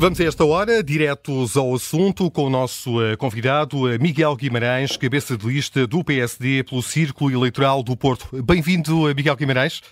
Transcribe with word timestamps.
Vamos 0.00 0.20
a 0.20 0.24
esta 0.24 0.44
hora, 0.44 0.80
diretos 0.80 1.56
ao 1.56 1.74
assunto, 1.74 2.30
com 2.30 2.44
o 2.44 2.50
nosso 2.50 3.02
eh, 3.04 3.16
convidado 3.16 3.92
eh, 3.92 3.98
Miguel 3.98 4.36
Guimarães, 4.36 4.96
cabeça 4.96 5.36
de 5.36 5.44
lista 5.44 5.88
do 5.88 6.04
PSD 6.04 6.62
pelo 6.62 6.80
Círculo 6.84 7.32
Eleitoral 7.32 7.82
do 7.82 7.96
Porto. 7.96 8.40
Bem-vindo, 8.40 9.10
eh, 9.10 9.14
Miguel 9.14 9.34
Guimarães. 9.34 9.82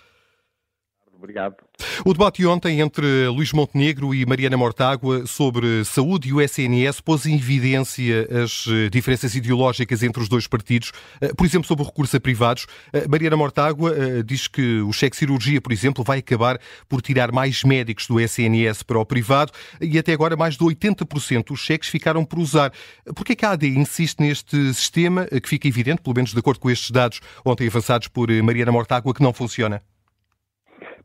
Obrigado. 1.27 1.57
O 2.05 2.13
debate 2.13 2.37
de 2.37 2.47
ontem 2.47 2.81
entre 2.81 3.27
Luís 3.27 3.53
Montenegro 3.53 4.15
e 4.15 4.25
Mariana 4.25 4.57
Mortágua 4.57 5.27
sobre 5.27 5.85
saúde 5.85 6.29
e 6.29 6.33
o 6.33 6.41
SNS 6.41 7.01
pôs 7.01 7.27
em 7.27 7.35
evidência 7.35 8.29
as 8.45 8.65
eh, 8.69 8.89
diferenças 8.89 9.35
ideológicas 9.35 10.05
entre 10.05 10.23
os 10.23 10.29
dois 10.29 10.47
partidos, 10.47 10.93
eh, 11.21 11.33
por 11.37 11.45
exemplo, 11.45 11.67
sobre 11.67 11.83
o 11.83 11.87
recurso 11.87 12.17
a 12.17 12.21
privados. 12.21 12.67
Eh, 12.93 13.09
Mariana 13.09 13.37
Mortágua 13.37 13.93
diz 14.25 14.47
que 14.47 14.81
o 14.83 14.93
cheque 14.93 15.17
cirurgia, 15.17 15.61
por 15.61 15.73
exemplo, 15.73 16.05
vai 16.05 16.21
acabar 16.21 16.61
por 16.89 17.03
tirar 17.03 17.33
mais 17.33 17.65
médicos 17.65 18.07
do 18.07 18.21
SNS 18.21 18.85
para 18.85 19.01
o 19.01 19.05
privado 19.05 19.51
e 19.81 19.99
até 19.99 20.13
agora 20.13 20.37
mais 20.37 20.57
de 20.57 20.65
80% 20.65 21.47
dos 21.47 21.61
cheques 21.61 21.89
ficaram 21.89 22.25
por 22.25 22.39
usar. 22.39 22.73
Por 23.17 23.25
que 23.25 23.45
a 23.45 23.51
AD 23.51 23.67
insiste 23.67 24.21
neste 24.21 24.73
sistema 24.75 25.27
que 25.27 25.49
fica 25.49 25.67
evidente, 25.67 26.03
pelo 26.03 26.15
menos 26.15 26.33
de 26.33 26.39
acordo 26.39 26.61
com 26.61 26.71
estes 26.71 26.93
dados 26.93 27.21
ontem 27.45 27.67
avançados 27.67 28.07
por 28.07 28.31
Mariana 28.45 28.71
Mortágua, 28.71 29.13
que 29.13 29.23
não 29.23 29.33
funciona? 29.33 29.83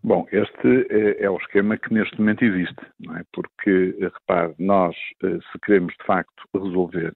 Bom, 0.03 0.25
este 0.31 0.87
é, 0.89 1.25
é, 1.25 1.29
o 1.29 1.37
esquema 1.37 1.77
que 1.77 1.93
neste 1.93 2.19
momento 2.19 2.43
existe, 2.43 2.81
não 2.99 3.17
é? 3.17 3.23
Porque, 3.31 3.95
repare, 3.99 4.55
nós, 4.57 4.95
eh, 5.23 5.37
se 5.51 5.59
queremos 5.63 5.93
de 5.93 6.05
facto 6.05 6.43
resolver 6.55 7.13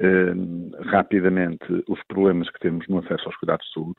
eh, 0.00 0.34
rapidamente 0.90 1.84
os 1.88 2.00
problemas 2.06 2.50
que 2.50 2.60
temos 2.60 2.86
no 2.86 2.98
acesso 2.98 3.24
aos 3.26 3.36
cuidados 3.36 3.66
de 3.66 3.72
saúde, 3.72 3.98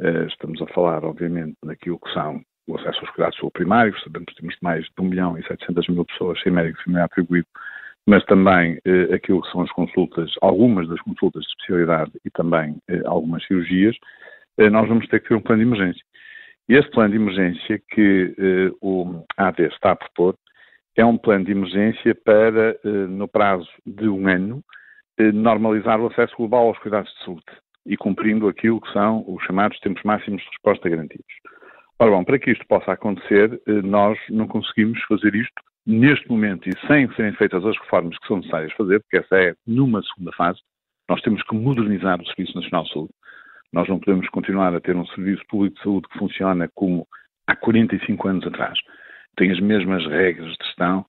eh, 0.00 0.26
estamos 0.26 0.60
a 0.60 0.66
falar, 0.68 1.04
obviamente, 1.04 1.56
naquilo 1.64 2.00
que 2.00 2.12
são 2.12 2.42
o 2.66 2.76
acesso 2.76 3.00
aos 3.00 3.10
cuidados 3.10 3.36
de 3.36 3.40
saúde 3.40 3.52
primários, 3.54 4.02
sabemos 4.02 4.26
que 4.26 4.40
temos 4.40 4.56
mais 4.60 4.84
de 4.84 4.92
1 5.00 5.04
milhão 5.04 5.38
e 5.38 5.46
700 5.46 5.88
mil 5.88 6.04
pessoas 6.04 6.40
sem 6.42 6.52
médico 6.52 6.82
familiar 6.82 7.04
atribuído, 7.04 7.46
mas 8.06 8.24
também 8.24 8.78
eh, 8.84 9.14
aquilo 9.14 9.42
que 9.42 9.50
são 9.50 9.60
as 9.62 9.70
consultas, 9.70 10.32
algumas 10.42 10.88
das 10.88 11.00
consultas 11.02 11.42
de 11.42 11.48
especialidade 11.50 12.12
e 12.24 12.30
também 12.30 12.76
eh, 12.88 13.02
algumas 13.04 13.44
cirurgias, 13.46 13.96
eh, 14.58 14.68
nós 14.70 14.88
vamos 14.88 15.06
ter 15.08 15.20
que 15.20 15.28
ter 15.28 15.34
um 15.34 15.40
plano 15.40 15.62
de 15.62 15.68
emergência. 15.68 16.02
Este 16.68 16.90
plano 16.92 17.10
de 17.10 17.16
emergência 17.16 17.80
que 17.90 18.34
uh, 18.38 18.76
o 18.80 19.24
AD 19.36 19.62
está 19.64 19.92
a 19.92 19.96
propor 19.96 20.36
é 20.96 21.04
um 21.04 21.18
plano 21.18 21.44
de 21.44 21.52
emergência 21.52 22.14
para, 22.24 22.78
uh, 22.84 23.08
no 23.08 23.26
prazo 23.26 23.68
de 23.84 24.08
um 24.08 24.28
ano, 24.28 24.62
uh, 25.20 25.32
normalizar 25.32 26.00
o 26.00 26.06
acesso 26.06 26.36
global 26.36 26.68
aos 26.68 26.78
cuidados 26.78 27.12
de 27.12 27.24
saúde 27.24 27.44
e 27.84 27.96
cumprindo 27.96 28.46
aquilo 28.46 28.80
que 28.80 28.92
são 28.92 29.24
os 29.26 29.42
chamados 29.44 29.78
tempos 29.80 30.02
máximos 30.04 30.40
de 30.40 30.48
resposta 30.50 30.88
garantidos. 30.88 31.26
Ora 31.98 32.12
bom, 32.12 32.24
para 32.24 32.38
que 32.38 32.52
isto 32.52 32.66
possa 32.66 32.92
acontecer, 32.92 33.60
nós 33.84 34.18
não 34.28 34.46
conseguimos 34.46 35.00
fazer 35.04 35.34
isto 35.34 35.62
neste 35.86 36.28
momento 36.28 36.68
e 36.68 36.86
sem 36.86 37.12
serem 37.14 37.32
feitas 37.34 37.64
as 37.64 37.76
reformas 37.78 38.16
que 38.18 38.26
são 38.26 38.36
necessárias 38.36 38.72
fazer, 38.72 39.00
porque 39.00 39.18
essa 39.18 39.36
é 39.36 39.54
numa 39.66 40.02
segunda 40.02 40.32
fase. 40.36 40.60
Nós 41.08 41.20
temos 41.22 41.42
que 41.42 41.54
modernizar 41.54 42.20
o 42.20 42.26
Serviço 42.26 42.56
Nacional 42.56 42.84
de 42.84 42.92
Saúde. 42.92 43.12
Nós 43.72 43.88
não 43.88 43.98
podemos 43.98 44.28
continuar 44.28 44.74
a 44.74 44.80
ter 44.80 44.94
um 44.94 45.06
serviço 45.06 45.42
público 45.48 45.76
de 45.76 45.82
saúde 45.82 46.08
que 46.08 46.18
funciona 46.18 46.68
como 46.74 47.06
há 47.46 47.56
45 47.56 48.28
anos 48.28 48.46
atrás. 48.46 48.78
Tem 49.36 49.50
as 49.50 49.60
mesmas 49.60 50.06
regras 50.06 50.52
de 50.58 50.66
gestão, 50.66 51.06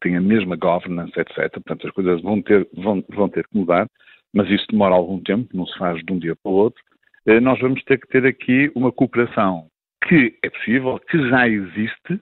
tem 0.00 0.16
a 0.16 0.20
mesma 0.20 0.56
governance, 0.56 1.18
etc. 1.18 1.50
Portanto, 1.52 1.86
as 1.86 1.92
coisas 1.92 2.22
vão 2.22 2.40
ter, 2.40 2.68
vão, 2.74 3.04
vão 3.08 3.28
ter 3.28 3.46
que 3.48 3.56
mudar, 3.56 3.88
mas 4.32 4.48
isso 4.48 4.66
demora 4.70 4.94
algum 4.94 5.20
tempo, 5.20 5.56
não 5.56 5.66
se 5.66 5.76
faz 5.78 6.00
de 6.04 6.12
um 6.12 6.18
dia 6.18 6.36
para 6.36 6.52
o 6.52 6.54
outro. 6.54 6.82
Eh, 7.26 7.40
nós 7.40 7.58
vamos 7.60 7.82
ter 7.84 7.98
que 7.98 8.08
ter 8.08 8.26
aqui 8.26 8.70
uma 8.74 8.92
cooperação 8.92 9.68
que 10.06 10.36
é 10.42 10.50
possível, 10.50 10.98
que 11.08 11.28
já 11.28 11.48
existe. 11.48 12.20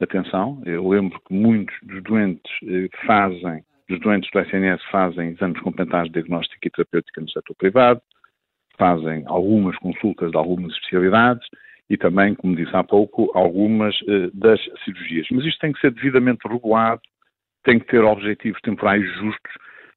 Atenção, 0.00 0.62
eu 0.66 0.86
lembro 0.88 1.18
que 1.26 1.34
muitos 1.34 1.74
dos 1.82 2.02
doentes 2.02 2.52
eh, 2.64 2.88
fazem, 3.06 3.62
dos 3.88 3.98
doentes 4.00 4.30
do 4.30 4.40
SNS 4.40 4.82
fazem 4.90 5.30
exames 5.30 5.60
complementares 5.60 6.10
de 6.10 6.20
diagnóstico 6.20 6.66
e 6.66 6.70
terapêutica 6.70 7.20
no 7.20 7.30
setor 7.30 7.54
privado, 7.56 8.00
fazem 8.78 9.24
algumas 9.26 9.76
consultas 9.78 10.30
de 10.30 10.36
algumas 10.36 10.72
especialidades 10.72 11.46
e 11.88 11.96
também, 11.96 12.34
como 12.34 12.56
disse 12.56 12.74
há 12.74 12.82
pouco, 12.82 13.30
algumas 13.34 13.94
uh, 14.02 14.30
das 14.34 14.60
cirurgias. 14.84 15.26
Mas 15.30 15.44
isto 15.44 15.60
tem 15.60 15.72
que 15.72 15.80
ser 15.80 15.92
devidamente 15.92 16.46
regulado, 16.48 17.00
tem 17.64 17.78
que 17.78 17.86
ter 17.86 18.02
objetivos 18.02 18.60
temporais 18.60 19.02
justos 19.14 19.52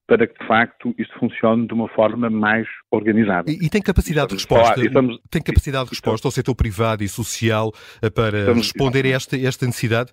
para 0.10 0.26
que, 0.26 0.40
de 0.40 0.48
facto, 0.48 0.94
isto 0.98 1.18
funcione 1.20 1.68
de 1.68 1.74
uma 1.74 1.88
forma 1.90 2.30
mais 2.32 2.68
organizada. 2.92 3.50
E, 3.50 3.66
e 3.66 3.70
tem 3.70 3.80
capacidade 3.80 4.30
de 4.30 4.34
resposta, 4.36 4.74
falar, 4.74 4.86
estamos, 4.86 5.20
tem 5.30 5.42
capacidade 5.42 5.86
de 5.86 5.90
resposta 5.92 6.28
ao 6.28 6.32
setor 6.32 6.56
privado 6.56 7.04
e 7.04 7.08
social 7.08 7.72
eh, 8.02 8.10
para 8.10 8.52
responder 8.52 9.06
a 9.06 9.10
esta, 9.10 9.38
esta 9.38 9.68
necessidade? 9.68 10.12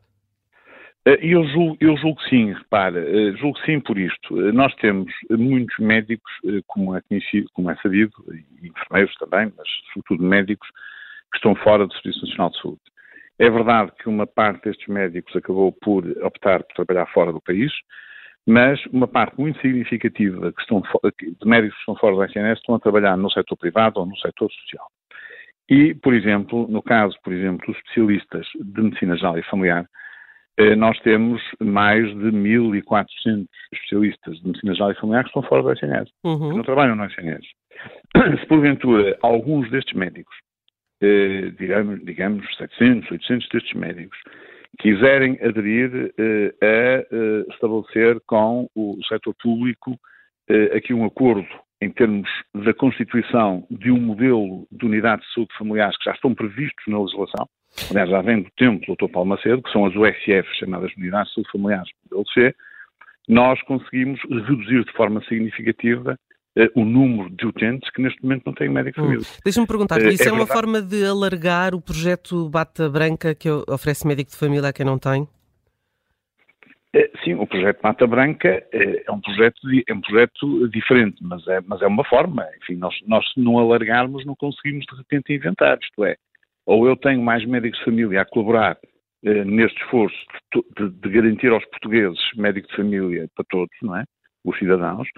Eh, 1.07 1.19
eu 1.23 1.45
julgo, 1.47 1.77
eu 1.81 1.97
julgo 1.97 2.21
sim, 2.23 2.53
repara, 2.53 2.99
eh, 2.99 3.33
julgo 3.37 3.57
sim 3.61 3.79
por 3.79 3.97
isto. 3.97 4.41
Eh, 4.41 4.53
nós 4.53 4.75
temos 4.77 5.13
muitos 5.31 5.79
médicos, 5.79 6.33
como 6.67 6.97
é, 6.97 7.01
conhecido, 7.03 7.49
como 7.55 7.71
é 7.71 7.77
sabido, 7.77 8.13
e 8.33 8.69
enfermeiros 8.69 9.15
também, 9.15 9.53
mas 9.57 9.69
sobretudo 9.93 10.25
médicos, 10.25 10.69
que 11.31 11.39
estão 11.39 11.55
fora 11.57 11.87
do 11.87 11.93
Serviço 11.95 12.27
Nacional 12.27 12.51
de 12.51 12.61
Saúde. 12.61 12.81
É 13.39 13.51
verdade 13.51 13.93
que 14.01 14.09
uma 14.09 14.27
parte 14.27 14.65
destes 14.65 14.87
médicos 14.89 15.35
acabou 15.37 15.73
por 15.73 16.05
optar 16.25 16.63
por 16.65 16.75
trabalhar 16.75 17.07
fora 17.13 17.33
do 17.33 17.41
país, 17.41 17.73
mas 18.47 18.85
uma 18.87 19.07
parte 19.07 19.39
muito 19.39 19.61
significativa 19.61 20.53
que 20.53 20.61
estão, 20.63 20.81
de 20.81 21.49
médicos 21.49 21.75
que 21.77 21.81
estão 21.83 21.97
fora 21.97 22.17
do 22.17 22.25
SNS 22.25 22.59
estão 22.59 22.75
a 22.77 22.81
trabalhar 22.81 23.17
no 23.17 23.31
setor 23.31 23.57
privado 23.57 24.01
ou 24.01 24.07
no 24.07 24.17
setor 24.17 24.51
social. 24.51 24.87
E, 25.69 25.95
por 25.95 26.15
exemplo, 26.15 26.67
no 26.69 26.83
caso, 26.83 27.17
por 27.23 27.33
exemplo, 27.33 27.67
dos 27.67 27.77
especialistas 27.77 28.47
de 28.55 28.83
medicina 28.83 29.17
geral 29.17 29.37
e 29.37 29.43
familiar, 29.43 29.87
nós 30.77 30.99
temos 31.01 31.43
mais 31.61 32.07
de 32.09 32.33
1.400 32.33 33.47
especialistas 33.73 34.39
de 34.39 34.47
medicina 34.47 34.75
geral 34.75 34.93
e 34.93 34.95
familiar 34.95 35.25
que 35.25 35.29
estão 35.29 35.43
fora 35.43 35.63
do 35.63 35.73
SNS, 35.73 36.11
uhum. 36.25 36.51
que 36.51 36.57
não 36.57 36.65
trabalham 36.65 36.97
no 36.97 37.05
SNS. 37.05 37.45
Se 38.41 38.47
porventura 38.47 39.19
alguns 39.23 39.71
destes 39.71 39.95
médicos, 39.95 40.35
eh, 41.03 41.53
digamos, 41.59 42.03
digamos 42.05 42.57
700, 42.57 43.11
800 43.11 43.49
destes 43.51 43.75
médicos, 43.75 44.19
quiserem 44.79 45.39
aderir 45.43 46.15
eh, 46.19 46.55
a 46.63 47.53
estabelecer 47.53 48.19
com 48.27 48.69
o 48.75 48.99
setor 49.07 49.35
público 49.43 49.99
aqui 50.75 50.95
um 50.95 51.05
acordo 51.05 51.49
em 51.81 51.91
termos 51.91 52.29
da 52.55 52.73
constituição 52.73 53.67
de 53.71 53.91
um 53.91 54.01
modelo 54.01 54.67
de 54.73 54.87
unidade 54.87 55.23
de 55.23 55.33
saúde 55.33 55.55
familiares 55.59 55.97
que 55.99 56.05
já 56.05 56.13
estão 56.13 56.35
previstos 56.35 56.85
na 56.87 57.01
legislação, 57.01 57.47
aliás, 57.91 58.11
já 58.11 58.23
vem 58.23 58.43
do 58.43 58.51
tempo 58.57 58.85
do 58.87 58.95
Dr. 58.97 59.13
Paulo 59.13 59.29
Macedo, 59.31 59.63
que 59.63 59.71
são 59.71 59.87
as 59.87 59.95
USF, 59.95 60.49
chamadas 60.59 60.93
Unidades 60.97 61.29
de 61.29 61.35
Saúde 61.35 61.53
Familiares, 61.53 61.91
LC, 62.13 62.55
nós 63.29 63.61
conseguimos 63.63 64.21
reduzir 64.31 64.85
de 64.85 64.93
forma 64.93 65.23
significativa 65.25 66.19
uh, 66.57 66.81
o 66.81 66.85
número 66.85 67.31
de 67.31 67.47
utentes 67.47 67.91
que 67.91 68.01
neste 68.01 68.23
momento 68.23 68.45
não 68.47 68.55
têm 68.55 68.69
médico 68.69 69.01
de 69.01 69.01
hum. 69.01 69.11
família. 69.11 69.27
Deixa-me 69.45 69.67
perguntar, 69.67 70.01
uh, 70.01 70.09
isso 70.09 70.23
é, 70.23 70.29
é 70.29 70.33
uma 70.33 70.47
forma 70.47 70.81
de 70.81 71.05
alargar 71.05 71.75
o 71.75 71.81
projeto 71.81 72.49
Bata 72.49 72.89
Branca 72.89 73.35
que 73.35 73.49
oferece 73.51 74.07
médico 74.07 74.31
de 74.31 74.37
família 74.37 74.69
a 74.69 74.73
quem 74.73 74.87
não 74.87 74.99
tem? 74.99 75.29
Eh, 76.95 77.11
sim, 77.23 77.35
o 77.35 77.47
projeto 77.47 77.81
Mata 77.83 78.07
Branca 78.07 78.65
é 78.73 79.11
um 79.11 79.21
projeto, 79.21 79.61
é 79.87 79.93
um 79.93 80.01
projeto 80.01 80.69
diferente, 80.69 81.19
mas 81.21 81.47
é, 81.47 81.61
mas 81.67 81.83
é 81.83 81.87
uma 81.87 82.05
forma. 82.05 82.47
Enfim, 82.63 82.77
nós, 82.77 82.95
nós 83.07 83.23
se 83.33 83.41
não 83.41 83.59
alargarmos 83.59 84.25
não 84.25 84.35
conseguimos 84.35 84.87
de 84.87 84.97
repente 84.97 85.35
inventar, 85.35 85.79
isto 85.83 86.05
é, 86.05 86.17
ou 86.67 86.87
eu 86.87 86.97
tenho 86.97 87.23
mais 87.23 87.45
médicos 87.47 87.79
de 87.79 87.85
família 87.85 88.23
a 88.23 88.27
colaborar 88.27 88.77
eh, 89.25 89.45
neste 89.45 89.81
esforço 89.83 90.17
de, 90.77 90.91
de, 90.91 91.09
garantir 91.09 91.49
aos 91.49 91.65
portugueses 91.67 92.19
médico 92.37 92.69
de 92.69 92.77
família 92.77 93.29
para 93.35 93.45
todos, 93.49 93.75
não 93.83 93.97
é? 93.97 94.05
Os 94.45 94.59
cidadãos, 94.59 95.09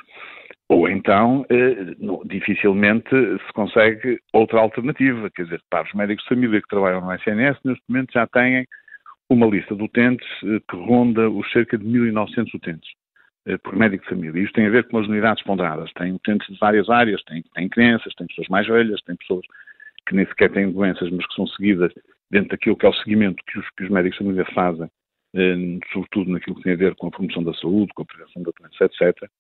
ou 0.69 0.89
então 0.89 1.45
eh, 1.51 1.95
dificilmente 2.27 3.11
se 3.11 3.53
consegue 3.53 4.19
outra 4.33 4.61
alternativa, 4.61 5.31
quer 5.31 5.45
dizer, 5.45 5.61
para 5.69 5.85
os 5.85 5.93
médicos 5.95 6.25
de 6.25 6.29
família 6.29 6.63
que 6.63 6.69
trabalham 6.69 7.01
no 7.01 7.13
SNS, 7.13 7.59
neste 7.65 7.83
momento 7.89 8.13
já 8.13 8.27
têm 8.27 8.67
uma 9.29 9.47
lista 9.47 9.75
de 9.75 9.83
utentes 9.83 10.29
eh, 10.45 10.61
que 10.71 10.77
ronda 10.77 11.29
os 11.29 11.51
cerca 11.51 11.77
de 11.77 11.85
1.900 11.85 12.55
utentes 12.55 12.91
por 13.63 13.75
médico 13.75 14.05
de 14.05 14.11
família. 14.11 14.43
Isto 14.43 14.55
tem 14.57 14.67
a 14.67 14.71
ver 14.71 14.87
com 14.89 14.99
as 14.99 15.07
unidades 15.07 15.43
ponderadas. 15.43 15.91
Tem 15.95 16.13
utentes 16.13 16.47
de 16.49 16.59
várias 16.59 16.91
áreas, 16.91 17.23
tem, 17.25 17.43
tem 17.55 17.67
crianças, 17.67 18.13
tem 18.15 18.27
pessoas 18.27 18.47
mais 18.49 18.67
velhas, 18.67 19.01
tem 19.03 19.17
pessoas 19.17 19.41
que 20.09 20.15
nem 20.15 20.27
sequer 20.27 20.51
têm 20.51 20.73
doenças, 20.73 21.11
mas 21.11 21.27
que 21.27 21.35
são 21.35 21.47
seguidas 21.49 21.93
dentro 22.31 22.49
daquilo 22.51 22.77
que 22.77 22.87
é 22.87 22.89
o 22.89 22.95
seguimento 22.95 23.43
que 23.47 23.59
os, 23.59 23.71
que 23.71 23.85
os 23.85 23.91
médicos 23.91 24.19
família 24.19 24.45
fazem, 24.55 24.89
eh, 25.35 25.79
sobretudo 25.93 26.31
naquilo 26.31 26.57
que 26.57 26.63
tem 26.63 26.73
a 26.73 26.77
ver 26.77 26.95
com 26.97 27.09
a 27.09 27.11
promoção 27.11 27.43
da 27.45 27.55
saúde, 27.55 27.93
com 27.95 28.03
a 28.03 28.07
prevenção 28.07 28.43
da 28.43 28.53
doença, 28.59 28.85
etc. 28.85 29.31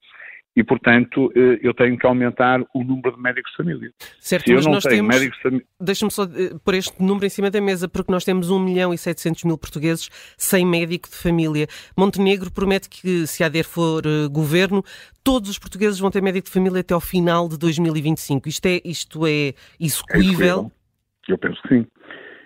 E, 0.58 0.64
portanto, 0.64 1.30
eh, 1.36 1.60
eu 1.62 1.72
tenho 1.72 1.96
que 1.96 2.04
aumentar 2.04 2.60
o 2.74 2.82
número 2.82 3.14
de 3.14 3.22
médicos 3.22 3.52
de 3.52 3.58
família. 3.58 3.92
Certo, 4.18 4.46
Se 4.46 4.54
mas 4.54 4.66
nós 4.66 4.82
temos... 4.82 5.16
Médicos 5.16 5.38
de... 5.44 5.64
Deixa-me 5.80 6.10
só 6.10 6.24
eh, 6.24 6.58
pôr 6.64 6.74
este 6.74 7.00
número 7.00 7.24
em 7.24 7.28
cima 7.28 7.48
da 7.48 7.60
mesa, 7.60 7.88
porque 7.88 8.10
nós 8.10 8.24
temos 8.24 8.50
1 8.50 8.58
milhão 8.58 8.92
e 8.92 8.98
700 8.98 9.44
mil 9.44 9.56
portugueses 9.56 10.08
sem 10.36 10.66
médico 10.66 11.08
de 11.08 11.14
família. 11.14 11.68
Montenegro 11.96 12.52
promete 12.52 12.88
que, 12.88 13.24
se 13.28 13.44
a 13.44 13.46
ADER 13.46 13.64
for 13.64 14.02
uh, 14.04 14.28
governo, 14.28 14.82
todos 15.22 15.48
os 15.48 15.60
portugueses 15.60 16.00
vão 16.00 16.10
ter 16.10 16.20
médico 16.20 16.46
de 16.48 16.52
família 16.52 16.80
até 16.80 16.92
ao 16.92 17.00
final 17.00 17.48
de 17.48 17.56
2025. 17.56 18.48
Isto 18.48 18.66
é, 18.66 18.80
isto 18.84 19.24
é 19.28 19.54
execuível? 19.78 20.72
É 21.28 21.32
eu 21.34 21.38
penso 21.38 21.62
que 21.62 21.68
sim. 21.68 21.86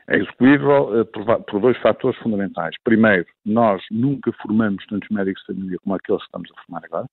É 0.07 0.19
execuível 0.19 1.07
por, 1.07 1.25
por, 1.45 1.61
dois 1.63 1.79
fatores 1.79 2.21
fundamentais. 2.21 2.75
Primeiro, 2.85 3.25
nós 3.47 3.81
nunca 3.91 4.31
formamos 4.43 4.85
tantos 4.85 5.09
médicos 5.09 5.43
de 5.49 5.55
família 5.55 5.79
como 5.83 5.95
aqueles 5.95 6.21
que 6.21 6.27
estamos 6.27 6.51
a 6.51 6.63
formar 6.67 6.85
agora. 6.85 7.07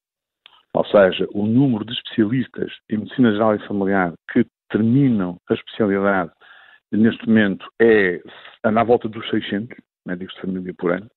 Ou 0.73 0.85
seja, 0.85 1.27
o 1.33 1.45
número 1.45 1.83
de 1.83 1.93
especialistas 1.93 2.71
em 2.89 2.97
medicina 2.97 3.31
geral 3.31 3.55
e 3.55 3.67
familiar 3.67 4.13
que 4.31 4.45
terminam 4.69 5.37
a 5.49 5.53
especialidade 5.53 6.31
neste 6.91 7.27
momento 7.27 7.65
é 7.81 8.21
à 8.63 8.83
volta 8.83 9.09
dos 9.09 9.27
600 9.29 9.77
médicos 10.05 10.33
de 10.35 10.41
família 10.41 10.73
por 10.77 10.91
ano, 10.91 11.09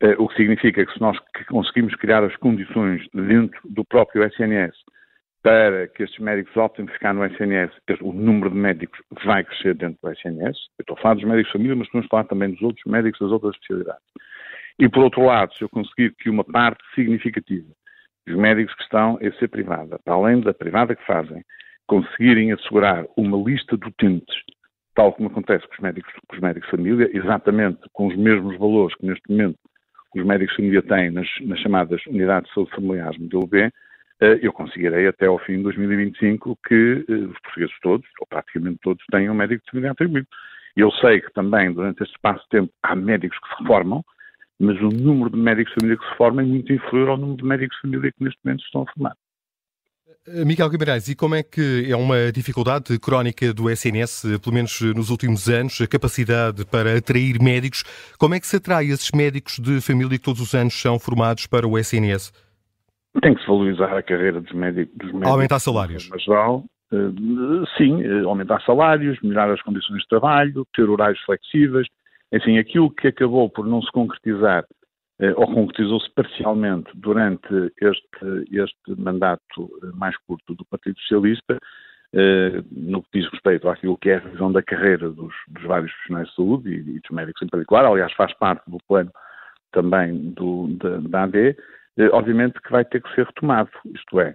eh, 0.00 0.16
o 0.18 0.28
que 0.28 0.36
significa 0.36 0.84
que 0.84 0.92
se 0.92 1.00
nós 1.00 1.16
conseguimos 1.48 1.94
criar 1.96 2.24
as 2.24 2.36
condições 2.36 3.06
dentro 3.12 3.60
do 3.64 3.84
próprio 3.84 4.24
SNS 4.24 4.74
para 5.42 5.88
que 5.88 6.02
estes 6.02 6.18
médicos 6.20 6.56
optem 6.56 6.86
por 6.86 6.94
ficar 6.94 7.12
no 7.12 7.24
SNS, 7.24 7.70
o 8.00 8.12
número 8.12 8.50
de 8.50 8.56
médicos 8.56 8.98
vai 9.24 9.44
crescer 9.44 9.74
dentro 9.74 9.98
do 10.02 10.10
SNS. 10.10 10.56
Eu 10.78 10.82
estou 10.82 10.96
a 10.96 11.00
falar 11.00 11.14
dos 11.14 11.24
médicos 11.24 11.52
de 11.52 11.58
família, 11.58 11.76
mas 11.76 11.88
podemos 11.88 12.08
falar 12.08 12.24
também 12.24 12.50
dos 12.50 12.62
outros 12.62 12.82
médicos 12.86 13.20
das 13.20 13.30
outras 13.30 13.54
especialidades. 13.54 14.02
E, 14.78 14.88
por 14.88 15.04
outro 15.04 15.22
lado, 15.22 15.52
se 15.52 15.62
eu 15.62 15.68
conseguir 15.68 16.14
que 16.16 16.30
uma 16.30 16.44
parte 16.44 16.82
significativa 16.94 17.68
dos 18.26 18.36
médicos 18.36 18.74
que 18.74 18.82
estão 18.82 19.18
em 19.20 19.32
ser 19.32 19.48
privada, 19.48 19.98
para 20.04 20.14
além 20.14 20.40
da 20.40 20.54
privada 20.54 20.94
que 20.94 21.06
fazem, 21.06 21.42
conseguirem 21.86 22.52
assegurar 22.52 23.04
uma 23.16 23.36
lista 23.36 23.76
de 23.76 23.86
utentes, 23.86 24.34
tal 24.94 25.12
como 25.12 25.28
acontece 25.28 25.66
com 25.66 25.74
os 25.74 25.80
médicos, 25.80 26.12
com 26.26 26.36
os 26.36 26.42
médicos 26.42 26.70
de 26.70 26.76
família, 26.76 27.10
exatamente 27.12 27.80
com 27.92 28.06
os 28.06 28.16
mesmos 28.16 28.56
valores 28.58 28.96
que 28.96 29.06
neste 29.06 29.30
momento 29.30 29.58
os 30.14 30.24
médicos 30.24 30.56
de 30.56 30.62
família 30.62 30.82
têm 30.82 31.10
nas, 31.10 31.28
nas 31.42 31.58
chamadas 31.60 32.00
unidades 32.06 32.48
de 32.48 32.54
saúde 32.54 32.70
familiares 32.70 33.18
modelo 33.18 33.46
B, 33.46 33.70
eh, 34.20 34.38
eu 34.42 34.52
conseguirei 34.52 35.06
até 35.06 35.26
ao 35.26 35.38
fim 35.40 35.56
de 35.56 35.64
2025 35.64 36.56
que 36.66 37.04
eh, 37.08 37.12
os 37.12 37.38
portugueses 37.40 37.74
todos, 37.82 38.06
ou 38.20 38.26
praticamente 38.26 38.78
todos, 38.82 39.04
tenham 39.10 39.34
um 39.34 39.36
médico 39.36 39.64
de 39.64 39.70
família 39.70 39.90
atribuído. 39.90 40.28
Eu 40.76 40.90
sei 40.92 41.20
que 41.20 41.32
também, 41.32 41.72
durante 41.72 42.02
este 42.02 42.14
espaço 42.14 42.42
de 42.44 42.48
tempo, 42.50 42.72
há 42.82 42.94
médicos 42.94 43.38
que 43.38 43.48
se 43.48 43.62
reformam, 43.62 44.04
mas 44.64 44.80
o 44.80 44.88
número 44.88 45.30
de 45.30 45.36
médicos 45.36 45.72
de 45.74 45.80
família 45.80 45.98
que 45.98 46.08
se 46.08 46.16
formam 46.16 46.44
é 46.44 46.48
muito 46.48 46.72
inferior 46.72 47.08
ao 47.10 47.16
número 47.16 47.36
de 47.36 47.44
médicos 47.44 47.76
de 47.76 47.82
família 47.82 48.12
que 48.12 48.24
neste 48.24 48.38
momento 48.44 48.64
estão 48.64 48.82
a 48.82 48.92
formar. 48.92 49.14
Eh, 50.26 50.44
Miguel 50.44 50.70
Guimarães, 50.70 51.08
e 51.08 51.14
como 51.14 51.34
é 51.34 51.42
que 51.42 51.90
é 51.90 51.94
uma 51.94 52.32
dificuldade 52.32 52.98
crónica 52.98 53.52
do 53.52 53.68
SNS, 53.68 54.38
pelo 54.42 54.54
menos 54.54 54.80
nos 54.94 55.10
últimos 55.10 55.48
anos, 55.48 55.80
a 55.80 55.86
capacidade 55.86 56.64
para 56.64 56.96
atrair 56.96 57.40
médicos? 57.42 57.84
Como 58.18 58.34
é 58.34 58.40
que 58.40 58.46
se 58.46 58.56
atrai 58.56 58.86
esses 58.86 59.10
médicos 59.14 59.58
de 59.58 59.80
família 59.80 60.18
que 60.18 60.24
todos 60.24 60.40
os 60.40 60.54
anos 60.54 60.80
são 60.80 60.98
formados 60.98 61.46
para 61.46 61.68
o 61.68 61.78
SNS? 61.78 62.32
Tem 63.20 63.34
que 63.34 63.40
se 63.42 63.46
valorizar 63.46 63.96
a 63.96 64.02
carreira 64.02 64.40
dos 64.40 64.52
médicos. 64.52 64.94
Dos 64.96 65.12
médicos 65.12 65.30
aumentar 65.30 65.58
salários. 65.60 66.10
Geral, 66.18 66.64
eh, 66.92 66.96
sim, 67.76 68.02
eh, 68.02 68.24
aumentar 68.24 68.62
salários, 68.62 69.18
melhorar 69.22 69.52
as 69.52 69.62
condições 69.62 70.00
de 70.00 70.08
trabalho, 70.08 70.66
ter 70.74 70.88
horários 70.88 71.20
flexíveis. 71.24 71.86
Enfim, 72.34 72.58
aquilo 72.58 72.90
que 72.90 73.08
acabou 73.08 73.48
por 73.48 73.66
não 73.66 73.80
se 73.80 73.90
concretizar 73.92 74.64
eh, 75.20 75.32
ou 75.36 75.46
concretizou-se 75.46 76.10
parcialmente 76.14 76.90
durante 76.94 77.72
este, 77.80 78.44
este 78.52 79.00
mandato 79.00 79.70
mais 79.94 80.16
curto 80.26 80.54
do 80.54 80.64
Partido 80.66 80.98
Socialista, 81.00 81.58
no 82.70 83.02
que 83.02 83.08
diz 83.18 83.28
respeito 83.28 83.68
àquilo 83.68 83.98
que 83.98 84.08
é 84.08 84.16
a 84.16 84.20
revisão 84.20 84.52
da 84.52 84.62
carreira 84.62 85.10
dos, 85.10 85.34
dos 85.48 85.62
vários 85.64 85.90
profissionais 85.90 86.28
de 86.28 86.34
saúde 86.36 86.70
e, 86.70 86.78
e, 86.78 87.00
dos 87.00 87.10
médicos 87.10 87.42
em 87.42 87.48
particular, 87.48 87.84
aliás, 87.84 88.12
faz 88.12 88.32
parte 88.34 88.62
do 88.70 88.78
plano 88.86 89.10
também 89.74 90.30
do, 90.30 90.68
da, 90.78 90.98
da 90.98 91.22
AD, 91.24 91.56
eh, 91.98 92.08
obviamente 92.12 92.60
que 92.62 92.70
vai 92.70 92.84
ter 92.84 93.02
que 93.02 93.14
ser 93.14 93.26
retomado. 93.26 93.70
Isto 93.92 94.20
é, 94.20 94.34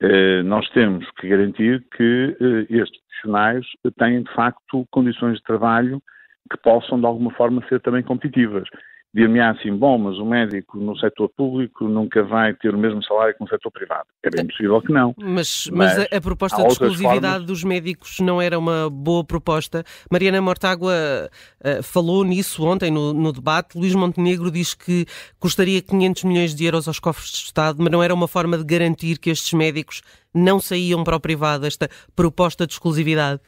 eh, 0.00 0.42
nós 0.42 0.68
temos 0.70 1.08
que 1.12 1.28
garantir 1.28 1.84
que 1.96 2.36
eh, 2.40 2.66
estes 2.74 3.00
profissionais 3.02 3.66
têm, 3.98 4.22
de 4.22 4.32
facto, 4.34 4.86
condições 4.90 5.36
de 5.36 5.44
trabalho 5.44 6.02
que 6.50 6.56
possam, 6.58 6.98
de 6.98 7.06
alguma 7.06 7.32
forma, 7.32 7.64
ser 7.68 7.80
também 7.80 8.02
competitivas 8.02 8.68
dir-me 9.14 9.40
assim, 9.40 9.76
bom, 9.76 9.98
mas 9.98 10.16
o 10.18 10.24
médico 10.24 10.78
no 10.78 10.96
setor 10.96 11.28
público 11.36 11.86
nunca 11.86 12.22
vai 12.22 12.54
ter 12.54 12.74
o 12.74 12.78
mesmo 12.78 13.04
salário 13.04 13.34
que 13.34 13.42
no 13.42 13.48
setor 13.48 13.70
privado. 13.70 14.06
É 14.22 14.30
bem 14.30 14.46
possível 14.46 14.80
que 14.80 14.90
não. 14.90 15.14
Mas, 15.18 15.68
mas, 15.70 15.96
mas 15.96 15.98
a, 15.98 16.16
a, 16.16 16.20
proposta 16.20 16.62
de 16.62 16.68
exclusividade 16.68 17.20
formas... 17.20 17.46
dos 17.46 17.62
médicos 17.62 18.20
não 18.20 18.40
era 18.40 18.58
uma 18.58 18.88
boa 18.88 19.22
proposta. 19.22 19.84
Mariana 20.10 20.40
Mortágua 20.40 20.94
uh, 20.94 21.82
falou 21.82 22.24
nisso 22.24 22.64
ontem 22.64 22.90
no, 22.90 23.12
no, 23.12 23.32
debate. 23.32 23.76
Luís 23.76 23.94
Montenegro 23.94 24.50
diz 24.50 24.72
que 24.72 25.04
custaria 25.38 25.82
500 25.82 26.24
milhões 26.24 26.54
de 26.54 26.64
euros 26.64 26.88
aos 26.88 26.98
cofres 26.98 27.30
de 27.30 27.36
Estado, 27.36 27.82
mas 27.82 27.92
não 27.92 28.02
era 28.02 28.14
uma 28.14 28.28
forma 28.28 28.56
de 28.56 28.64
garantir 28.64 29.18
que 29.18 29.28
estes 29.28 29.52
médicos 29.52 30.00
não 30.34 30.58
saíam 30.58 31.04
para 31.04 31.16
o 31.16 31.20
privado, 31.20 31.66
esta 31.66 31.90
proposta 32.16 32.66
de 32.66 32.72
exclusividade. 32.72 33.40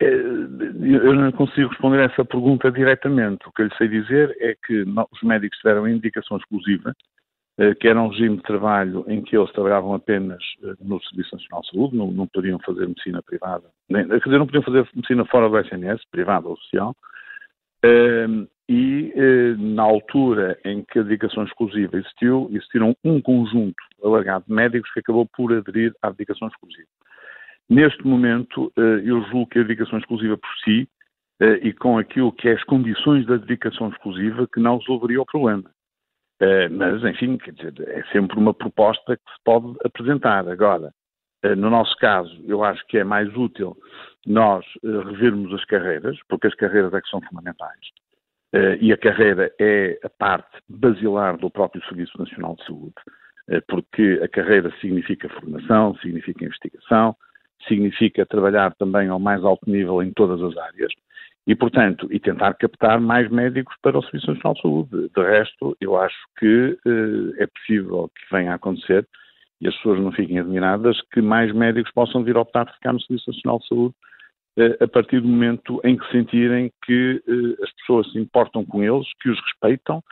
É, 0.00 0.06
eu 0.06 1.14
não 1.14 1.30
consigo 1.32 1.68
responder 1.68 2.00
a 2.00 2.04
essa 2.04 2.24
pergunta 2.24 2.70
diretamente. 2.70 3.46
O 3.46 3.52
que 3.52 3.62
eu 3.62 3.66
lhe 3.66 3.76
sei 3.76 3.88
dizer 3.88 4.36
é 4.40 4.54
que 4.66 4.82
os 4.82 5.22
médicos 5.22 5.58
tiveram 5.58 5.88
indicação 5.88 6.36
exclusiva, 6.36 6.94
eh, 7.56 7.74
que 7.76 7.86
era 7.86 8.00
um 8.02 8.08
regime 8.08 8.36
de 8.36 8.42
trabalho 8.42 9.04
em 9.06 9.22
que 9.22 9.36
eles 9.36 9.52
trabalhavam 9.52 9.94
apenas 9.94 10.42
eh, 10.64 10.74
no 10.80 11.00
Serviço 11.04 11.36
Nacional 11.36 11.62
de 11.62 11.70
Saúde, 11.70 11.96
não, 11.96 12.10
não 12.10 12.26
podiam 12.26 12.58
fazer 12.58 12.88
medicina 12.88 13.22
privada, 13.22 13.64
nem, 13.88 14.08
quer 14.08 14.18
dizer, 14.18 14.38
não 14.38 14.46
podiam 14.46 14.64
fazer 14.64 14.88
medicina 14.92 15.24
fora 15.26 15.48
do 15.48 15.58
SNS, 15.60 16.02
privada 16.10 16.48
ou 16.48 16.56
social, 16.56 16.96
ehm, 17.84 18.46
e 18.68 19.12
eh, 19.14 19.54
na 19.56 19.84
altura 19.84 20.58
em 20.64 20.82
que 20.82 20.98
a 20.98 21.02
dedicação 21.02 21.44
exclusiva 21.44 21.96
existiu, 21.96 22.48
existiram 22.50 22.96
um 23.04 23.20
conjunto 23.22 23.76
alargado 24.02 24.46
de 24.48 24.52
médicos 24.52 24.90
que 24.92 24.98
acabou 25.00 25.24
por 25.26 25.52
aderir 25.52 25.94
à 26.02 26.10
dedicação 26.10 26.48
exclusiva. 26.48 26.88
Neste 27.68 28.06
momento, 28.06 28.70
eh, 28.76 29.02
eu 29.04 29.22
julgo 29.24 29.46
que 29.46 29.58
a 29.58 29.62
dedicação 29.62 29.98
exclusiva 29.98 30.36
por 30.36 30.50
si 30.62 30.88
eh, 31.40 31.60
e 31.62 31.72
com 31.72 31.98
aquilo 31.98 32.30
que 32.32 32.48
é 32.48 32.52
as 32.52 32.64
condições 32.64 33.26
da 33.26 33.36
dedicação 33.36 33.88
exclusiva 33.88 34.46
que 34.52 34.60
não 34.60 34.78
resolveria 34.78 35.22
o 35.22 35.26
problema. 35.26 35.70
Eh, 36.40 36.68
mas, 36.68 37.02
enfim, 37.04 37.38
dizer, 37.38 37.74
é 37.88 38.02
sempre 38.12 38.38
uma 38.38 38.52
proposta 38.52 39.16
que 39.16 39.32
se 39.32 39.38
pode 39.44 39.74
apresentar. 39.84 40.46
Agora, 40.48 40.92
no 41.58 41.68
nosso 41.68 41.94
caso, 41.96 42.34
eu 42.46 42.64
acho 42.64 42.82
que 42.86 42.96
é 42.96 43.04
mais 43.04 43.28
útil 43.36 43.76
nós 44.26 44.64
revermos 44.82 45.52
as 45.52 45.62
carreiras, 45.66 46.18
porque 46.26 46.46
as 46.46 46.54
carreiras 46.54 46.94
é 46.94 47.00
que 47.02 47.08
são 47.10 47.20
fundamentais. 47.20 47.80
E 48.80 48.90
a 48.90 48.96
carreira 48.96 49.52
é 49.60 49.98
a 50.02 50.08
parte 50.08 50.56
basilar 50.66 51.36
do 51.36 51.50
próprio 51.50 51.84
Serviço 51.84 52.16
Nacional 52.18 52.56
de 52.56 52.64
Saúde, 52.64 52.94
porque 53.68 54.18
a 54.24 54.28
carreira 54.28 54.72
significa 54.80 55.28
formação, 55.28 55.94
significa 55.96 56.46
investigação, 56.46 57.14
significa 57.66 58.26
trabalhar 58.26 58.74
também 58.74 59.08
ao 59.08 59.18
mais 59.18 59.44
alto 59.44 59.68
nível 59.68 60.02
em 60.02 60.12
todas 60.12 60.42
as 60.42 60.56
áreas 60.56 60.92
e, 61.46 61.54
portanto, 61.54 62.08
e 62.10 62.18
tentar 62.18 62.54
captar 62.54 63.00
mais 63.00 63.30
médicos 63.30 63.74
para 63.82 63.98
o 63.98 64.02
Serviço 64.02 64.32
Nacional 64.32 64.54
de 64.54 64.62
Saúde. 64.62 65.10
De 65.14 65.22
resto, 65.22 65.76
eu 65.80 65.96
acho 65.96 66.16
que 66.38 66.78
eh, 66.86 67.42
é 67.42 67.46
possível 67.46 68.08
que 68.08 68.34
venha 68.34 68.52
a 68.52 68.54
acontecer, 68.54 69.06
e 69.60 69.68
as 69.68 69.74
pessoas 69.76 70.00
não 70.00 70.10
fiquem 70.12 70.38
admiradas, 70.38 71.00
que 71.12 71.20
mais 71.20 71.52
médicos 71.52 71.92
possam 71.92 72.24
vir 72.24 72.36
optar 72.36 72.64
por 72.64 72.74
ficar 72.74 72.92
no 72.92 73.00
Serviço 73.00 73.30
Nacional 73.30 73.58
de 73.58 73.68
Saúde 73.68 73.94
eh, 74.56 74.78
a 74.80 74.88
partir 74.88 75.20
do 75.20 75.28
momento 75.28 75.80
em 75.84 75.96
que 75.96 76.10
sentirem 76.10 76.72
que 76.84 77.22
eh, 77.26 77.62
as 77.62 77.72
pessoas 77.74 78.10
se 78.10 78.18
importam 78.18 78.64
com 78.64 78.82
eles, 78.82 79.06
que 79.20 79.28
os 79.28 79.38
respeitam 79.40 80.02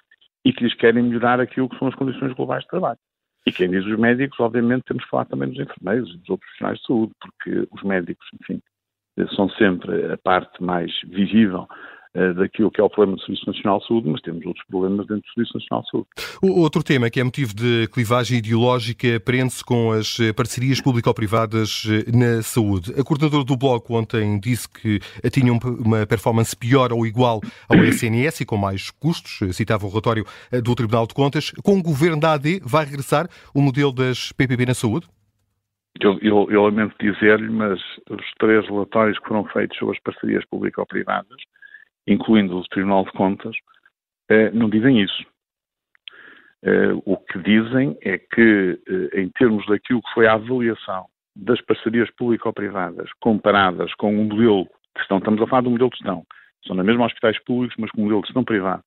e 0.44 0.52
que 0.52 0.64
lhes 0.64 0.74
querem 0.74 1.02
melhorar 1.02 1.40
aquilo 1.40 1.68
que 1.68 1.78
são 1.78 1.88
as 1.88 1.94
condições 1.94 2.34
globais 2.34 2.62
de 2.62 2.68
trabalho. 2.68 2.98
E 3.46 3.52
quem 3.52 3.70
diz 3.70 3.84
os 3.84 3.98
médicos, 3.98 4.38
obviamente, 4.40 4.84
temos 4.84 5.04
que 5.04 5.10
falar 5.10 5.24
também 5.24 5.48
dos 5.48 5.58
enfermeiros 5.58 6.10
e 6.10 6.18
dos 6.18 6.30
outros 6.30 6.48
profissionais 6.48 6.78
de 6.78 6.86
saúde, 6.86 7.12
porque 7.20 7.68
os 7.72 7.82
médicos, 7.82 8.26
enfim, 8.40 8.62
são 9.34 9.48
sempre 9.50 10.12
a 10.12 10.16
parte 10.18 10.62
mais 10.62 10.92
visível 11.04 11.66
daquilo 12.36 12.70
que 12.70 12.80
é 12.80 12.84
o 12.84 12.90
problema 12.90 13.16
do 13.16 13.22
Serviço 13.22 13.46
Nacional 13.46 13.78
de 13.78 13.86
Saúde, 13.86 14.08
mas 14.10 14.20
temos 14.20 14.44
outros 14.44 14.64
problemas 14.66 15.06
dentro 15.06 15.22
do 15.22 15.32
Serviço 15.32 15.58
Nacional 15.58 15.82
de 15.82 15.90
Saúde. 15.90 16.08
O 16.42 16.60
outro 16.60 16.82
tema 16.82 17.08
que 17.08 17.20
é 17.20 17.24
motivo 17.24 17.54
de 17.54 17.88
clivagem 17.88 18.38
ideológica 18.38 19.18
prende-se 19.20 19.64
com 19.64 19.92
as 19.92 20.20
eh, 20.20 20.32
parcerias 20.32 20.80
público-privadas 20.80 21.84
eh, 21.88 22.10
na 22.14 22.42
saúde. 22.42 22.92
A 22.98 23.02
coordenadora 23.02 23.44
do 23.44 23.56
Bloco 23.56 23.94
ontem 23.94 24.38
disse 24.38 24.68
que 24.68 25.00
tinha 25.30 25.52
uma 25.52 26.06
performance 26.06 26.54
pior 26.54 26.92
ou 26.92 27.06
igual 27.06 27.40
ao 27.68 27.78
SNS 27.78 28.42
e 28.42 28.46
com 28.46 28.56
mais 28.56 28.90
custos, 28.90 29.40
citava 29.54 29.86
o 29.86 29.88
relatório 29.88 30.24
do 30.62 30.74
Tribunal 30.74 31.06
de 31.06 31.14
Contas. 31.14 31.50
Com 31.62 31.78
o 31.78 31.82
governo 31.82 32.20
da 32.20 32.34
AD, 32.34 32.60
vai 32.64 32.84
regressar 32.84 33.26
o 33.54 33.60
modelo 33.60 33.92
das 33.92 34.32
PPP 34.32 34.66
na 34.66 34.74
saúde? 34.74 35.06
Eu, 36.00 36.18
eu, 36.20 36.50
eu 36.50 36.62
lamento 36.62 36.94
dizer-lhe, 37.00 37.48
mas 37.48 37.80
os 38.10 38.24
três 38.38 38.66
relatórios 38.66 39.18
que 39.18 39.28
foram 39.28 39.44
feitos 39.46 39.78
sobre 39.78 39.96
as 39.96 40.02
parcerias 40.02 40.44
público-privadas 40.46 41.36
incluindo 42.06 42.58
o 42.58 42.64
Tribunal 42.64 43.04
de 43.04 43.12
Contas, 43.12 43.54
eh, 44.28 44.50
não 44.50 44.68
dizem 44.68 45.00
isso. 45.00 45.24
Eh, 46.62 46.92
o 47.04 47.16
que 47.16 47.38
dizem 47.38 47.96
é 48.02 48.18
que, 48.18 48.80
eh, 48.88 49.20
em 49.20 49.28
termos 49.30 49.66
daquilo 49.66 50.02
que 50.02 50.14
foi 50.14 50.26
a 50.26 50.34
avaliação 50.34 51.06
das 51.34 51.60
parcerias 51.60 52.10
público-privadas 52.12 53.10
comparadas 53.20 53.92
com 53.94 54.10
o 54.10 54.24
modelo 54.24 54.64
de 54.64 55.00
gestão, 55.00 55.18
estamos 55.18 55.42
a 55.42 55.46
falar 55.46 55.62
do 55.62 55.70
modelo 55.70 55.90
de 55.90 55.96
gestão, 55.96 56.24
são 56.66 56.76
na 56.76 56.84
mesma 56.84 57.06
hospitais 57.06 57.42
públicos, 57.44 57.76
mas 57.78 57.90
com 57.90 58.02
o 58.02 58.04
modelo 58.04 58.20
de 58.22 58.28
gestão 58.28 58.44
privado, 58.44 58.84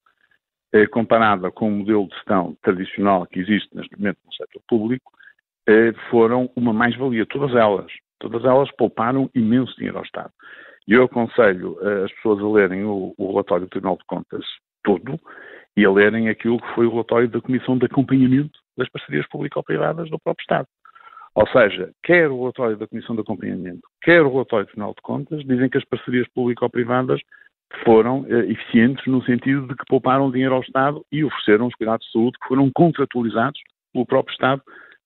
comparada 0.91 1.49
com 1.51 1.69
o 1.69 1.71
modelo 1.71 2.07
de 2.07 2.15
gestão 2.15 2.57
tradicional 2.61 3.25
que 3.27 3.39
existe 3.39 3.73
neste 3.73 3.97
momento 3.97 4.19
no 4.25 4.33
setor 4.33 4.61
público, 4.67 5.11
foram 6.09 6.51
uma 6.55 6.73
mais-valia. 6.73 7.25
Todas 7.25 7.55
elas. 7.55 7.91
Todas 8.19 8.43
elas 8.43 8.69
pouparam 8.75 9.29
imenso 9.33 9.73
dinheiro 9.77 9.97
ao 9.97 10.03
Estado. 10.03 10.31
E 10.87 10.93
eu 10.93 11.03
aconselho 11.03 11.77
as 12.03 12.11
pessoas 12.13 12.41
a 12.41 12.47
lerem 12.47 12.83
o, 12.83 13.13
o 13.17 13.27
relatório 13.31 13.65
do 13.65 13.69
Tribunal 13.69 13.97
de 13.97 14.05
Contas 14.05 14.45
todo 14.83 15.19
e 15.75 15.85
a 15.85 15.91
lerem 15.91 16.29
aquilo 16.29 16.59
que 16.59 16.75
foi 16.75 16.85
o 16.85 16.91
relatório 16.91 17.27
da 17.27 17.41
Comissão 17.41 17.77
de 17.77 17.85
Acompanhamento 17.85 18.59
das 18.77 18.89
Parcerias 18.89 19.27
Público-Privadas 19.27 20.09
do 20.09 20.19
próprio 20.19 20.43
Estado. 20.43 20.67
Ou 21.33 21.47
seja, 21.49 21.91
quer 22.01 22.29
o 22.29 22.39
relatório 22.39 22.77
da 22.77 22.87
Comissão 22.87 23.13
de 23.13 23.21
Acompanhamento, 23.21 23.81
quer 24.01 24.21
o 24.21 24.31
relatório 24.31 24.65
do 24.65 24.69
Tribunal 24.69 24.93
de 24.93 25.01
Contas, 25.01 25.43
dizem 25.43 25.69
que 25.69 25.77
as 25.77 25.83
parcerias 25.83 26.27
público-privadas 26.33 27.19
foram 27.83 28.25
eh, 28.29 28.51
eficientes 28.51 29.05
no 29.05 29.21
sentido 29.23 29.67
de 29.67 29.75
que 29.75 29.85
pouparam 29.85 30.31
dinheiro 30.31 30.55
ao 30.55 30.61
Estado 30.61 31.05
e 31.11 31.25
ofereceram 31.25 31.67
os 31.67 31.75
cuidados 31.75 32.05
de 32.05 32.11
saúde 32.13 32.37
que 32.41 32.47
foram 32.47 32.71
contratualizados 32.73 33.59
pelo 33.91 34.05
próprio 34.05 34.31
Estado 34.31 34.61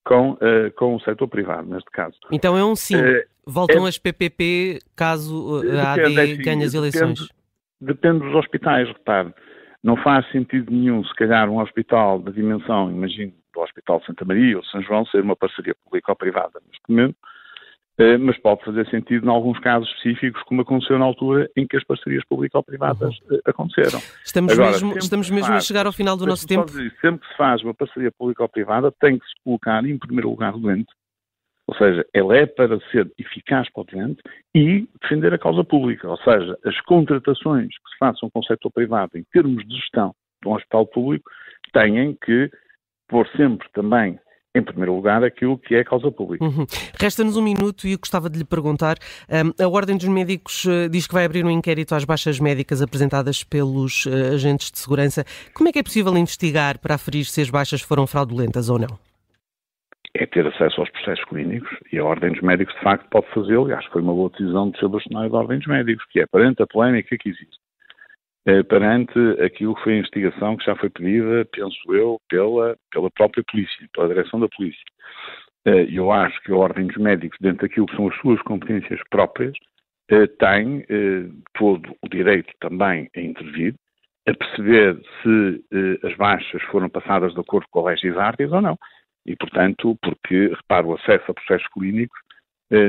com, 0.10 0.32
uh, 0.32 0.72
com 0.76 0.96
o 0.96 1.00
setor 1.02 1.28
privado, 1.28 1.70
neste 1.70 1.92
caso. 1.92 2.18
Então 2.32 2.58
é 2.58 2.66
um 2.66 2.76
sim. 2.76 2.96
Uh, 2.96 3.22
Voltam 3.46 3.86
é, 3.86 3.90
as 3.90 3.98
PPP 4.00 4.80
caso 4.96 5.62
a 5.72 5.94
AD 5.94 6.02
é 6.02 6.22
assim, 6.24 6.42
ganhe 6.42 6.64
as 6.64 6.74
eleições? 6.74 7.20
Depende, 7.20 7.34
depende 7.80 8.20
dos 8.26 8.36
hospitais, 8.36 8.88
repare. 8.88 9.34
Não 9.84 9.96
faz 9.98 10.30
sentido 10.32 10.72
nenhum, 10.72 11.04
se 11.04 11.14
calhar, 11.16 11.50
um 11.50 11.60
hospital 11.60 12.20
da 12.20 12.32
dimensão, 12.32 12.92
imagino, 12.92 13.34
do 13.54 13.62
Hospital 13.62 14.02
Santa 14.06 14.26
Maria 14.26 14.58
ou 14.58 14.64
São 14.66 14.82
João, 14.82 15.06
ser 15.06 15.22
uma 15.22 15.36
parceria 15.36 15.76
pública 15.84 16.12
ou 16.12 16.16
privada 16.16 16.60
neste 16.68 16.82
momento, 16.90 17.16
eh, 17.16 17.30
mas 18.18 18.38
pode 18.40 18.64
fazer 18.64 18.88
sentido 18.90 19.26
em 19.26 19.30
alguns 19.30 19.60
casos 19.60 19.90
específicos, 19.90 20.42
como 20.44 20.62
aconteceu 20.62 20.98
na 20.98 21.06
altura 21.06 21.50
em 21.58 21.68
que 21.68 21.76
as 21.76 21.84
parcerias 21.84 22.24
público-privadas 22.26 23.18
uhum. 23.30 23.38
Eh, 23.38 23.42
aconteceram. 23.46 24.00
Estamos 24.24 24.54
Agora, 24.54 24.72
mesmo, 24.72 24.98
estamos 24.98 25.30
mesmo 25.30 25.48
faz, 25.48 25.64
a 25.64 25.68
chegar 25.68 25.86
ao 25.86 25.92
final 25.92 26.16
do 26.16 26.26
nosso 26.26 26.48
tempo. 26.48 26.66
Dizer, 26.66 26.96
sempre 27.02 27.20
que 27.22 27.28
se 27.28 27.38
faz 27.38 27.62
uma 27.62 27.74
parceria 27.74 28.12
público-privada, 28.18 28.92
tem 29.02 29.20
que 29.20 29.26
se 29.26 29.34
colocar 29.44 29.84
em 29.86 29.98
primeiro 29.98 30.30
lugar 30.30 30.56
o 30.56 30.60
doente, 30.60 30.92
ou 31.68 31.76
seja, 31.76 32.06
ela 32.14 32.38
é 32.38 32.46
para 32.46 32.80
ser 32.90 33.12
eficaz 33.18 33.70
para 33.72 33.82
o 33.82 33.86
doente 33.86 34.22
e 34.56 34.88
defender 35.02 35.34
a 35.34 35.38
causa 35.38 35.64
pública, 35.64 36.10
ou 36.10 36.18
seja, 36.18 36.58
as 36.66 36.80
contratações 36.82 37.68
que 37.68 37.90
se 37.92 37.98
façam 38.00 38.30
com 38.30 38.40
o 38.40 38.44
setor 38.44 38.72
privado 38.72 39.18
em 39.18 39.24
termos 39.32 39.68
de 39.68 39.76
gestão 39.76 40.16
de 40.42 40.48
um 40.48 40.54
hospital 40.54 40.88
público 40.88 41.30
têm 41.74 42.18
que 42.24 42.50
pôr 43.10 43.28
sempre 43.36 43.68
também 43.74 44.18
em 44.56 44.64
primeiro 44.64 44.96
lugar, 44.96 45.24
aquilo 45.24 45.58
que 45.58 45.76
é 45.76 45.84
causa 45.84 46.12
pública. 46.12 46.44
Uhum. 46.44 46.66
Resta-nos 47.00 47.38
um 47.38 47.42
minuto 47.42 47.88
e 47.88 47.94
eu 47.94 48.00
gostava 48.00 48.30
de 48.30 48.40
lhe 48.40 48.46
perguntar: 48.46 48.98
um, 49.30 49.64
a 49.64 49.68
Ordem 49.68 49.98
dos 49.98 50.08
Médicos 50.08 50.66
uh, 50.66 50.90
diz 50.90 51.06
que 51.06 51.14
vai 51.14 51.26
abrir 51.26 51.46
um 51.46 51.52
inquérito 51.52 51.94
às 51.94 52.04
baixas 52.04 52.40
médicas 52.40 52.82
apresentadas 52.82 53.44
pelos 53.44 54.06
uh, 54.06 54.34
agentes 54.34 54.72
de 54.72 54.80
segurança. 54.80 55.24
Como 55.54 55.70
é 55.70 55.72
que 55.72 55.80
é 55.80 55.84
possível 55.84 56.16
investigar 56.18 56.80
para 56.80 56.96
aferir 56.96 57.26
se 57.26 57.42
as 57.42 57.50
baixas 57.50 57.82
foram 57.82 58.08
fraudulentas 58.08 58.70
ou 58.70 58.80
não? 58.80 59.00
É 60.16 60.26
ter 60.26 60.46
acesso 60.48 60.82
aos 60.82 60.90
processos 60.90 61.24
clínicos 61.26 61.70
e 61.94 62.00
a 62.00 62.04
Ordem 62.04 62.32
dos 62.32 62.42
Médicos, 62.42 62.74
de 62.74 62.82
facto, 62.82 63.08
pode 63.12 63.28
fazê-lo. 63.32 63.70
E 63.70 63.74
acho 63.74 63.86
que 63.88 63.94
foi 63.94 64.02
uma 64.02 64.14
boa 64.14 64.32
decisão 64.32 64.72
do 64.72 64.78
seu 64.80 64.90
bastonário 64.90 65.30
da 65.30 65.38
Ordem 65.38 65.60
dos 65.60 65.68
Médicos, 65.68 66.04
que 66.12 66.20
é 66.20 66.26
perante 66.26 66.64
a 66.64 66.68
polémica 66.68 67.16
que 67.18 67.30
existe 67.30 67.60
perante 68.68 69.20
aquilo 69.44 69.76
que 69.76 69.84
foi 69.84 69.94
a 69.94 69.98
investigação 69.98 70.58
que 70.58 70.66
já 70.66 70.76
foi 70.76 70.90
pedida, 70.90 71.48
penso 71.52 71.94
eu, 71.94 72.20
pela, 72.30 72.76
pela 72.92 73.12
própria 73.12 73.44
polícia, 73.44 73.88
pela 73.94 74.08
direção 74.08 74.40
da 74.40 74.48
polícia. 74.48 74.84
Eh, 75.66 75.88
eu 75.92 76.12
acho 76.12 76.42
que 76.42 76.52
a 76.52 76.56
Ordem 76.56 76.88
dos 76.88 76.98
Médicos, 76.98 77.38
dentro 77.42 77.68
daquilo 77.68 77.86
que 77.86 77.96
são 77.96 78.08
as 78.08 78.16
suas 78.18 78.42
competências 78.44 79.00
próprias, 79.10 79.54
eh, 80.10 80.28
tem 80.40 80.86
todo 81.54 81.96
o 82.02 82.10
direito 82.10 82.52
também 82.60 83.10
a 83.16 83.20
intervir, 83.20 83.76
a 84.28 84.34
perceber 84.34 85.00
se 85.22 86.08
as 86.08 86.16
baixas 86.16 86.62
foram 86.64 86.90
passadas 86.90 87.34
de 87.34 87.40
acordo 87.40 87.68
com 87.70 87.88
a 87.88 87.92
legisartes 87.92 88.52
ou 88.52 88.62
não. 88.62 88.78
E, 89.26 89.36
portanto, 89.36 89.98
porque, 90.02 90.48
repara, 90.48 90.88
o 90.88 90.96
acesso 90.96 91.30
a 91.30 91.34
processos 91.34 91.68
clínicos 91.74 92.18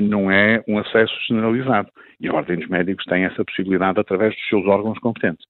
não 0.03 0.31
é 0.31 0.63
um 0.69 0.79
acesso 0.79 1.15
generalizado. 1.27 1.89
E 2.21 2.29
a 2.29 2.35
Ordem 2.35 2.59
dos 2.59 2.69
Médicos 2.69 3.05
tem 3.07 3.25
essa 3.25 3.45
possibilidade 3.45 3.99
através 3.99 4.35
dos 4.35 4.49
seus 4.49 4.67
órgãos 4.67 4.99
competentes. 4.99 5.45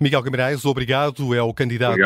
Miguel 0.00 0.22
Guimarães, 0.22 0.64
obrigado. 0.64 1.34
É 1.34 1.42
o 1.42 1.52
candidato 1.52 1.96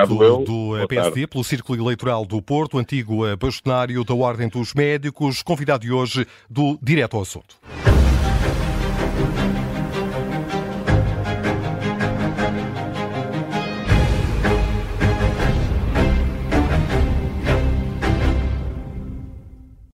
do 0.45 0.78
eh, 0.78 0.87
PSD 0.87 1.26
pelo 1.26 1.45
Círculo 1.45 1.78
Eleitoral 1.78 2.25
do 2.25 2.40
Porto, 2.40 2.78
antigo 2.78 3.26
eh, 3.26 3.37
bastonário 3.37 4.02
da 4.04 4.14
Ordem 4.14 4.49
dos 4.49 4.73
Médicos, 4.73 5.42
convidado 5.42 5.85
de 5.85 5.92
hoje 5.92 6.26
do 6.49 6.78
Direto 6.83 7.16
ao 7.16 7.23
Assunto. 7.23 7.57